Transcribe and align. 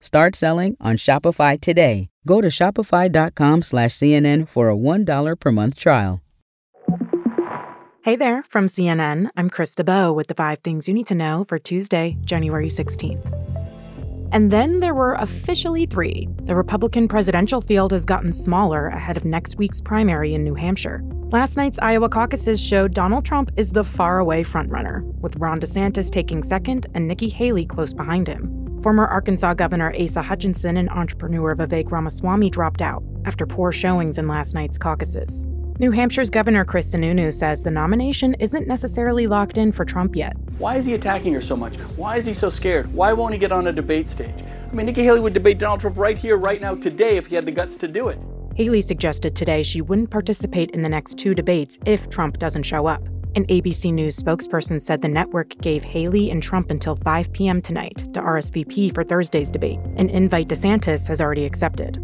Start 0.00 0.34
selling 0.34 0.76
on 0.80 0.96
Shopify 0.96 1.60
today. 1.60 2.08
Go 2.26 2.40
to 2.40 2.48
shopify.com 2.48 3.62
slash 3.62 3.90
CNN 3.90 4.48
for 4.48 4.70
a 4.70 4.76
$1 4.76 5.38
per 5.38 5.52
month 5.52 5.78
trial. 5.78 6.22
Hey 8.02 8.16
there, 8.16 8.42
from 8.44 8.64
CNN, 8.64 9.28
I'm 9.36 9.50
Krista 9.50 9.84
Bow 9.84 10.14
with 10.14 10.28
the 10.28 10.34
five 10.34 10.60
things 10.60 10.88
you 10.88 10.94
need 10.94 11.06
to 11.06 11.14
know 11.14 11.44
for 11.46 11.58
Tuesday, 11.58 12.16
January 12.24 12.68
16th. 12.68 13.30
And 14.32 14.50
then 14.50 14.80
there 14.80 14.94
were 14.94 15.14
officially 15.14 15.84
three. 15.84 16.26
The 16.44 16.54
Republican 16.54 17.08
presidential 17.08 17.60
field 17.60 17.92
has 17.92 18.06
gotten 18.06 18.32
smaller 18.32 18.86
ahead 18.88 19.18
of 19.18 19.26
next 19.26 19.58
week's 19.58 19.82
primary 19.82 20.32
in 20.34 20.44
New 20.44 20.54
Hampshire. 20.54 21.02
Last 21.30 21.58
night's 21.58 21.78
Iowa 21.78 22.08
caucuses 22.08 22.64
showed 22.64 22.94
Donald 22.94 23.26
Trump 23.26 23.50
is 23.56 23.72
the 23.72 23.84
faraway 23.84 24.44
frontrunner, 24.44 25.02
with 25.20 25.36
Ron 25.36 25.60
DeSantis 25.60 26.10
taking 26.10 26.42
second 26.42 26.86
and 26.94 27.06
Nikki 27.06 27.28
Haley 27.28 27.66
close 27.66 27.92
behind 27.92 28.28
him. 28.28 28.59
Former 28.82 29.06
Arkansas 29.06 29.54
Governor 29.54 29.94
Asa 30.00 30.22
Hutchinson 30.22 30.78
and 30.78 30.88
entrepreneur 30.88 31.54
Vivek 31.54 31.92
Ramaswamy 31.92 32.48
dropped 32.48 32.80
out 32.80 33.02
after 33.26 33.44
poor 33.44 33.72
showings 33.72 34.16
in 34.16 34.26
last 34.26 34.54
night's 34.54 34.78
caucuses. 34.78 35.44
New 35.78 35.90
Hampshire's 35.90 36.30
Governor 36.30 36.64
Chris 36.64 36.94
Sununu 36.94 37.30
says 37.30 37.62
the 37.62 37.70
nomination 37.70 38.34
isn't 38.40 38.66
necessarily 38.66 39.26
locked 39.26 39.58
in 39.58 39.70
for 39.70 39.84
Trump 39.84 40.16
yet. 40.16 40.34
Why 40.56 40.76
is 40.76 40.86
he 40.86 40.94
attacking 40.94 41.34
her 41.34 41.42
so 41.42 41.56
much? 41.56 41.76
Why 41.96 42.16
is 42.16 42.24
he 42.24 42.32
so 42.32 42.48
scared? 42.48 42.90
Why 42.94 43.12
won't 43.12 43.34
he 43.34 43.38
get 43.38 43.52
on 43.52 43.66
a 43.66 43.72
debate 43.72 44.08
stage? 44.08 44.42
I 44.70 44.74
mean, 44.74 44.86
Nikki 44.86 45.02
Haley 45.02 45.20
would 45.20 45.34
debate 45.34 45.58
Donald 45.58 45.80
Trump 45.80 45.98
right 45.98 46.18
here, 46.18 46.38
right 46.38 46.60
now, 46.60 46.74
today, 46.74 47.16
if 47.16 47.26
he 47.26 47.34
had 47.34 47.44
the 47.44 47.52
guts 47.52 47.76
to 47.76 47.88
do 47.88 48.08
it. 48.08 48.18
Haley 48.54 48.80
suggested 48.80 49.36
today 49.36 49.62
she 49.62 49.82
wouldn't 49.82 50.10
participate 50.10 50.70
in 50.70 50.82
the 50.82 50.88
next 50.88 51.18
two 51.18 51.34
debates 51.34 51.78
if 51.86 52.08
Trump 52.08 52.38
doesn't 52.38 52.64
show 52.64 52.86
up. 52.86 53.02
An 53.36 53.46
ABC 53.46 53.92
News 53.92 54.20
spokesperson 54.20 54.80
said 54.80 55.02
the 55.02 55.08
network 55.08 55.50
gave 55.60 55.84
Haley 55.84 56.32
and 56.32 56.42
Trump 56.42 56.68
until 56.72 56.96
5 56.96 57.32
p.m. 57.32 57.62
tonight 57.62 57.98
to 58.12 58.20
RSVP 58.20 58.92
for 58.92 59.04
Thursday's 59.04 59.50
debate. 59.50 59.78
An 59.94 60.10
invite 60.10 60.48
DeSantis 60.48 61.06
has 61.06 61.20
already 61.20 61.44
accepted. 61.44 61.94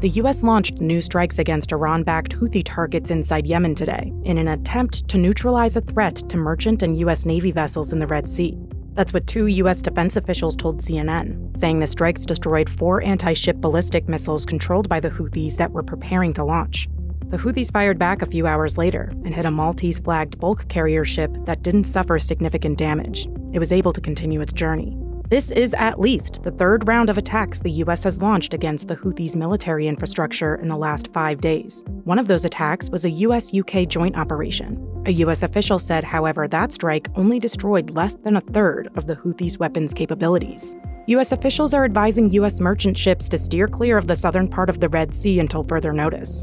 The 0.00 0.10
U.S. 0.16 0.42
launched 0.42 0.82
new 0.82 1.00
strikes 1.00 1.38
against 1.38 1.72
Iran 1.72 2.02
backed 2.02 2.36
Houthi 2.36 2.62
targets 2.62 3.10
inside 3.10 3.46
Yemen 3.46 3.74
today 3.74 4.12
in 4.24 4.36
an 4.36 4.48
attempt 4.48 5.08
to 5.08 5.16
neutralize 5.16 5.74
a 5.76 5.80
threat 5.80 6.16
to 6.16 6.36
merchant 6.36 6.82
and 6.82 7.00
U.S. 7.00 7.24
Navy 7.24 7.50
vessels 7.50 7.94
in 7.94 7.98
the 7.98 8.06
Red 8.06 8.28
Sea. 8.28 8.58
That's 8.92 9.14
what 9.14 9.26
two 9.26 9.46
U.S. 9.46 9.80
defense 9.80 10.18
officials 10.18 10.54
told 10.54 10.80
CNN, 10.80 11.56
saying 11.56 11.78
the 11.78 11.86
strikes 11.86 12.26
destroyed 12.26 12.68
four 12.68 13.02
anti 13.02 13.32
ship 13.32 13.56
ballistic 13.56 14.06
missiles 14.06 14.44
controlled 14.44 14.86
by 14.86 15.00
the 15.00 15.08
Houthis 15.08 15.56
that 15.56 15.72
were 15.72 15.82
preparing 15.82 16.34
to 16.34 16.44
launch. 16.44 16.88
The 17.28 17.36
Houthis 17.36 17.70
fired 17.70 17.98
back 17.98 18.22
a 18.22 18.26
few 18.26 18.46
hours 18.46 18.78
later 18.78 19.10
and 19.22 19.34
hit 19.34 19.44
a 19.44 19.50
Maltese 19.50 19.98
flagged 19.98 20.40
bulk 20.40 20.66
carrier 20.68 21.04
ship 21.04 21.30
that 21.44 21.62
didn't 21.62 21.84
suffer 21.84 22.18
significant 22.18 22.78
damage. 22.78 23.26
It 23.52 23.58
was 23.58 23.70
able 23.70 23.92
to 23.92 24.00
continue 24.00 24.40
its 24.40 24.54
journey. 24.54 24.96
This 25.28 25.50
is 25.50 25.74
at 25.74 26.00
least 26.00 26.42
the 26.42 26.50
third 26.50 26.88
round 26.88 27.10
of 27.10 27.18
attacks 27.18 27.60
the 27.60 27.70
U.S. 27.82 28.02
has 28.04 28.22
launched 28.22 28.54
against 28.54 28.88
the 28.88 28.96
Houthis' 28.96 29.36
military 29.36 29.88
infrastructure 29.88 30.54
in 30.54 30.68
the 30.68 30.76
last 30.78 31.12
five 31.12 31.38
days. 31.42 31.84
One 32.04 32.18
of 32.18 32.28
those 32.28 32.46
attacks 32.46 32.88
was 32.88 33.04
a 33.04 33.10
U.S. 33.10 33.54
UK 33.54 33.86
joint 33.86 34.16
operation. 34.16 34.82
A 35.04 35.10
U.S. 35.10 35.42
official 35.42 35.78
said, 35.78 36.04
however, 36.04 36.48
that 36.48 36.72
strike 36.72 37.08
only 37.14 37.38
destroyed 37.38 37.90
less 37.90 38.14
than 38.14 38.36
a 38.36 38.40
third 38.40 38.88
of 38.96 39.06
the 39.06 39.16
Houthis' 39.16 39.58
weapons 39.58 39.92
capabilities. 39.92 40.74
U.S. 41.08 41.32
officials 41.32 41.74
are 41.74 41.84
advising 41.84 42.30
U.S. 42.30 42.58
merchant 42.58 42.96
ships 42.96 43.28
to 43.28 43.36
steer 43.36 43.68
clear 43.68 43.98
of 43.98 44.06
the 44.06 44.16
southern 44.16 44.48
part 44.48 44.70
of 44.70 44.80
the 44.80 44.88
Red 44.88 45.12
Sea 45.12 45.40
until 45.40 45.62
further 45.62 45.92
notice. 45.92 46.42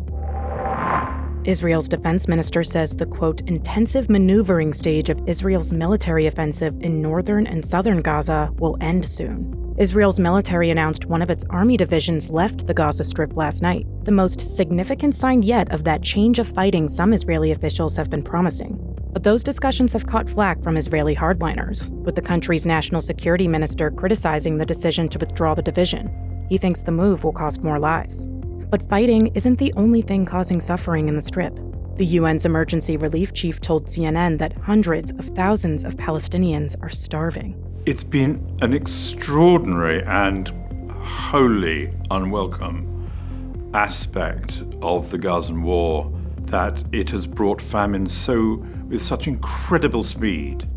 Israel's 1.46 1.88
defense 1.88 2.28
minister 2.28 2.64
says 2.64 2.96
the 2.96 3.06
quote, 3.06 3.42
intensive 3.42 4.10
maneuvering 4.10 4.74
stage 4.74 5.10
of 5.10 5.22
Israel's 5.28 5.74
military 5.74 6.26
offensive 6.26 6.76
in 6.82 7.02
northern 7.02 7.46
and 7.46 7.64
southern 7.64 8.02
Gaza 8.02 8.52
will 8.58 8.78
end 8.82 9.06
soon. 9.06 9.76
Israel's 9.78 10.20
military 10.20 10.72
announced 10.72 11.06
one 11.06 11.22
of 11.22 11.30
its 11.30 11.44
army 11.52 11.78
divisions 11.78 12.30
left 12.32 12.66
the 12.66 12.74
Gaza 12.74 13.04
Strip 13.04 13.38
last 13.38 13.62
night, 13.62 13.86
the 14.06 14.12
most 14.12 14.56
significant 14.56 15.14
sign 15.14 15.44
yet 15.44 15.72
of 15.72 15.84
that 15.84 16.02
change 16.02 16.40
of 16.40 16.48
fighting 16.48 16.88
some 16.88 17.14
Israeli 17.14 17.52
officials 17.52 17.96
have 17.96 18.10
been 18.10 18.24
promising. 18.24 18.80
But 19.12 19.24
those 19.24 19.44
discussions 19.44 19.94
have 19.94 20.08
caught 20.08 20.30
flack 20.30 20.64
from 20.64 20.78
Israeli 20.78 21.16
hardliners, 21.16 21.92
with 21.92 22.16
the 22.16 22.22
country's 22.22 22.66
national 22.66 23.02
security 23.02 23.48
minister 23.48 23.92
criticizing 23.92 24.58
the 24.58 24.66
decision 24.66 25.10
to 25.10 25.20
withdraw 25.20 25.54
the 25.54 25.62
division. 25.62 26.10
He 26.50 26.58
thinks 26.58 26.82
the 26.82 26.92
move 26.92 27.24
will 27.24 27.34
cost 27.34 27.64
more 27.64 27.80
lives. 27.80 28.28
But 28.76 28.90
fighting 28.90 29.28
isn't 29.28 29.58
the 29.58 29.72
only 29.78 30.02
thing 30.02 30.26
causing 30.26 30.60
suffering 30.60 31.08
in 31.08 31.16
the 31.16 31.22
Strip. 31.22 31.58
The 31.96 32.18
UN's 32.18 32.46
emergency 32.46 32.98
relief 32.98 33.32
chief 33.32 33.62
told 33.62 33.86
CNN 33.86 34.38
that 34.40 34.58
hundreds 34.58 35.12
of 35.12 35.28
thousands 35.28 35.86
of 35.86 35.96
Palestinians 35.96 36.76
are 36.84 36.90
starving. 36.90 37.56
It's 37.86 38.04
been 38.04 38.46
an 38.62 38.74
extraordinary 38.74 40.04
and 40.04 40.50
wholly 40.92 41.94
unwelcome 42.12 43.10
aspect 43.74 44.62
of 44.82 45.10
the 45.10 45.20
Gazan 45.20 45.64
war 45.64 46.12
that 46.48 46.84
it 46.92 47.10
has 47.12 47.26
brought 47.28 47.62
famine 47.62 48.08
so 48.08 48.56
with 48.90 49.02
such 49.02 49.26
incredible 49.26 50.04
speed 50.04 50.68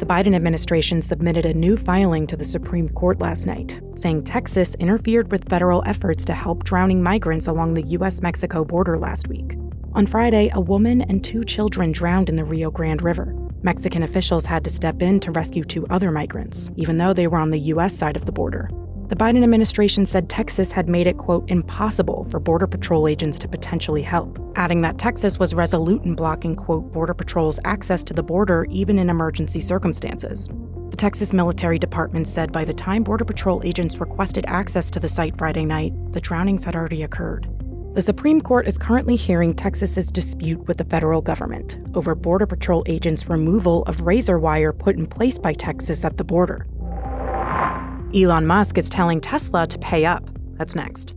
the 0.00 0.06
Biden 0.06 0.34
administration 0.34 1.02
submitted 1.02 1.44
a 1.44 1.52
new 1.52 1.76
filing 1.76 2.26
to 2.26 2.36
the 2.36 2.44
Supreme 2.44 2.88
Court 2.88 3.20
last 3.20 3.46
night, 3.46 3.82
saying 3.94 4.22
Texas 4.22 4.74
interfered 4.76 5.30
with 5.30 5.46
federal 5.50 5.82
efforts 5.84 6.24
to 6.24 6.32
help 6.32 6.64
drowning 6.64 7.02
migrants 7.02 7.48
along 7.48 7.74
the 7.74 7.82
U.S. 7.82 8.22
Mexico 8.22 8.64
border 8.64 8.98
last 8.98 9.28
week. 9.28 9.56
On 9.92 10.06
Friday, 10.06 10.50
a 10.54 10.60
woman 10.60 11.02
and 11.02 11.22
two 11.22 11.44
children 11.44 11.92
drowned 11.92 12.30
in 12.30 12.36
the 12.36 12.44
Rio 12.44 12.70
Grande 12.70 13.02
River. 13.02 13.36
Mexican 13.62 14.02
officials 14.02 14.46
had 14.46 14.64
to 14.64 14.70
step 14.70 15.02
in 15.02 15.20
to 15.20 15.32
rescue 15.32 15.62
two 15.62 15.86
other 15.88 16.10
migrants, 16.10 16.70
even 16.76 16.96
though 16.96 17.12
they 17.12 17.26
were 17.26 17.38
on 17.38 17.50
the 17.50 17.58
U.S. 17.58 17.94
side 17.94 18.16
of 18.16 18.24
the 18.24 18.32
border. 18.32 18.70
The 19.10 19.16
Biden 19.16 19.42
administration 19.42 20.06
said 20.06 20.28
Texas 20.28 20.70
had 20.70 20.88
made 20.88 21.08
it, 21.08 21.18
quote, 21.18 21.50
impossible 21.50 22.28
for 22.30 22.38
Border 22.38 22.68
Patrol 22.68 23.08
agents 23.08 23.40
to 23.40 23.48
potentially 23.48 24.02
help, 24.02 24.38
adding 24.54 24.82
that 24.82 24.98
Texas 24.98 25.36
was 25.36 25.52
resolute 25.52 26.04
in 26.04 26.14
blocking, 26.14 26.54
quote, 26.54 26.92
Border 26.92 27.14
Patrol's 27.14 27.58
access 27.64 28.04
to 28.04 28.14
the 28.14 28.22
border 28.22 28.68
even 28.70 29.00
in 29.00 29.10
emergency 29.10 29.58
circumstances. 29.58 30.48
The 30.90 30.96
Texas 30.96 31.32
Military 31.32 31.76
Department 31.76 32.28
said 32.28 32.52
by 32.52 32.64
the 32.64 32.72
time 32.72 33.02
Border 33.02 33.24
Patrol 33.24 33.60
agents 33.64 33.98
requested 33.98 34.44
access 34.46 34.88
to 34.92 35.00
the 35.00 35.08
site 35.08 35.36
Friday 35.36 35.64
night, 35.64 35.92
the 36.12 36.20
drownings 36.20 36.62
had 36.62 36.76
already 36.76 37.02
occurred. 37.02 37.48
The 37.94 38.02
Supreme 38.02 38.40
Court 38.40 38.68
is 38.68 38.78
currently 38.78 39.16
hearing 39.16 39.54
Texas's 39.54 40.12
dispute 40.12 40.68
with 40.68 40.76
the 40.76 40.84
federal 40.84 41.20
government 41.20 41.80
over 41.94 42.14
Border 42.14 42.46
Patrol 42.46 42.84
agents' 42.86 43.28
removal 43.28 43.82
of 43.88 44.02
razor 44.02 44.38
wire 44.38 44.72
put 44.72 44.94
in 44.94 45.08
place 45.08 45.36
by 45.36 45.52
Texas 45.52 46.04
at 46.04 46.16
the 46.16 46.22
border. 46.22 46.68
Elon 48.14 48.46
Musk 48.46 48.78
is 48.78 48.90
telling 48.90 49.20
Tesla 49.20 49.66
to 49.66 49.78
pay 49.78 50.04
up. 50.04 50.28
That's 50.54 50.74
next. 50.74 51.14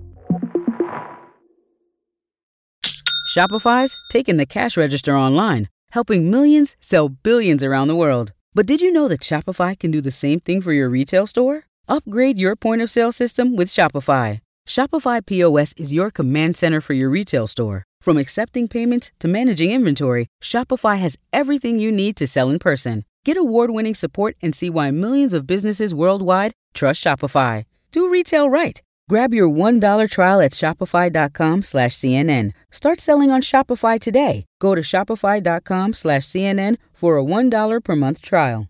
Shopify's 3.36 3.98
taking 4.12 4.38
the 4.38 4.46
cash 4.46 4.78
register 4.78 5.16
online, 5.16 5.70
helping 5.92 6.30
millions 6.30 6.76
sell 6.80 7.10
billions 7.10 7.64
around 7.64 7.88
the 7.88 7.96
world. 7.96 8.32
But 8.54 8.68
did 8.68 8.82
you 8.82 8.92
know 8.92 9.08
that 9.08 9.22
Shopify 9.22 9.78
can 9.78 9.90
do 9.90 10.02
the 10.02 10.12
same 10.12 10.40
thing 10.40 10.62
for 10.62 10.72
your 10.74 10.90
retail 10.90 11.26
store? 11.26 11.66
Upgrade 11.88 12.38
your 12.38 12.56
point 12.56 12.82
of 12.82 12.92
sale 12.92 13.12
system 13.12 13.56
with 13.56 13.68
Shopify. 13.68 14.40
Shopify 14.68 15.26
POS 15.26 15.74
is 15.74 15.94
your 15.94 16.12
command 16.12 16.56
center 16.56 16.80
for 16.80 16.94
your 16.94 17.10
retail 17.10 17.48
store. 17.48 17.84
From 18.02 18.18
accepting 18.18 18.68
payments 18.68 19.12
to 19.20 19.28
managing 19.28 19.72
inventory, 19.72 20.28
Shopify 20.44 21.00
has 21.00 21.18
everything 21.32 21.80
you 21.80 21.92
need 21.92 22.16
to 22.18 22.28
sell 22.28 22.50
in 22.50 22.60
person. 22.60 23.04
Get 23.26 23.38
award-winning 23.38 23.96
support 23.96 24.36
and 24.42 24.54
see 24.54 24.70
why 24.70 24.92
millions 24.92 25.34
of 25.34 25.48
businesses 25.48 25.96
worldwide 25.96 26.52
trust 26.74 27.04
Shopify. 27.04 27.64
Do 27.92 28.10
retail 28.10 28.50
right. 28.50 28.82
Grab 29.10 29.34
your 29.34 29.50
$1 29.50 30.10
trial 30.10 30.42
at 30.42 30.52
shopify.com 30.52 31.62
slash 31.62 31.92
CNN. 31.92 32.52
Start 32.72 33.00
selling 33.00 33.32
on 33.32 33.42
Shopify 33.42 34.00
today. 34.00 34.46
Go 34.60 34.76
to 34.76 34.82
shopify.com 34.82 35.94
slash 35.94 36.24
CNN 36.24 36.78
for 36.92 37.18
a 37.18 37.24
$1 37.24 37.84
per 37.84 37.96
month 37.96 38.22
trial. 38.22 38.68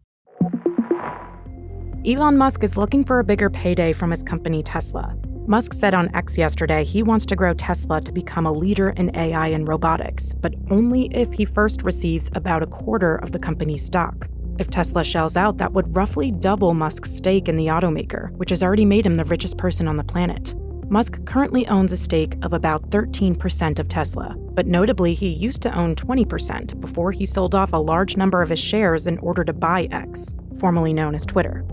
Elon 2.06 2.38
Musk 2.38 2.64
is 2.64 2.76
looking 2.76 3.06
for 3.06 3.20
a 3.20 3.24
bigger 3.24 3.50
payday 3.50 3.94
from 3.94 4.12
his 4.12 4.22
company 4.22 4.62
Tesla. 4.62 5.16
Musk 5.48 5.74
said 5.74 5.94
on 5.94 6.14
X 6.16 6.38
yesterday 6.38 6.84
he 6.84 7.02
wants 7.02 7.26
to 7.26 7.36
grow 7.36 7.54
Tesla 7.54 8.02
to 8.02 8.12
become 8.12 8.46
a 8.46 8.52
leader 8.52 8.90
in 8.92 9.16
AI 9.16 9.48
and 9.48 9.68
robotics, 9.68 10.34
but 10.34 10.54
only 10.70 11.06
if 11.16 11.32
he 11.34 11.46
first 11.46 11.84
receives 11.84 12.30
about 12.34 12.62
a 12.62 12.68
quarter 12.68 13.16
of 13.16 13.32
the 13.32 13.40
company's 13.40 13.84
stock. 13.84 14.28
If 14.60 14.68
Tesla 14.68 15.04
shells 15.04 15.36
out, 15.36 15.58
that 15.58 15.74
would 15.74 15.96
roughly 15.96 16.32
double 16.32 16.74
Musk's 16.74 17.12
stake 17.12 17.50
in 17.50 17.58
the 17.58 17.68
automaker, 17.68 18.32
which 18.38 18.52
has 18.52 18.62
already 18.62 18.86
made 18.86 19.06
him 19.06 19.18
the 19.18 19.26
richest 19.26 19.58
person 19.58 19.88
on 19.88 19.98
the 19.98 20.04
planet. 20.04 20.54
Musk 20.90 21.26
currently 21.26 21.68
owns 21.68 21.92
a 21.92 21.98
stake 21.98 22.36
of 22.44 22.54
about 22.54 22.92
13% 22.92 23.80
of 23.80 23.88
Tesla, 23.88 24.36
but 24.54 24.68
notably, 24.68 25.16
he 25.16 25.28
used 25.28 25.64
to 25.64 25.76
own 25.76 25.96
20% 25.96 26.80
before 26.80 27.12
he 27.12 27.26
sold 27.26 27.56
off 27.56 27.74
a 27.74 27.78
large 27.78 28.16
number 28.16 28.44
of 28.44 28.50
his 28.50 28.60
shares 28.60 29.08
in 29.08 29.18
order 29.20 29.44
to 29.44 29.54
buy 29.54 29.88
X, 29.92 30.36
formerly 30.60 30.94
known 30.94 31.16
as 31.16 31.26
Twitter. 31.26 31.66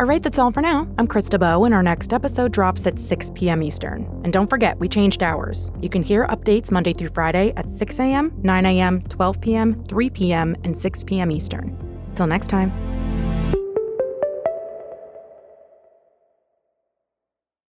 All 0.00 0.06
right, 0.06 0.22
that's 0.22 0.38
all 0.38 0.50
for 0.50 0.62
now. 0.62 0.88
I'm 0.96 1.06
Krista 1.06 1.38
Bow, 1.38 1.64
and 1.64 1.74
our 1.74 1.82
next 1.82 2.14
episode 2.14 2.52
drops 2.52 2.86
at 2.86 2.98
6 2.98 3.32
p.m. 3.34 3.62
Eastern. 3.62 4.04
And 4.24 4.32
don't 4.32 4.48
forget, 4.48 4.78
we 4.78 4.88
changed 4.88 5.22
hours. 5.22 5.70
You 5.82 5.90
can 5.90 6.02
hear 6.02 6.26
updates 6.28 6.72
Monday 6.72 6.94
through 6.94 7.08
Friday 7.08 7.52
at 7.58 7.68
6 7.68 8.00
a.m., 8.00 8.32
9 8.42 8.64
a.m., 8.64 9.02
12 9.02 9.40
p.m., 9.42 9.84
3 9.84 10.08
p.m., 10.08 10.56
and 10.64 10.74
6 10.74 11.04
p.m. 11.04 11.30
Eastern. 11.30 11.76
Till 12.14 12.26
next 12.26 12.46
time. 12.46 12.89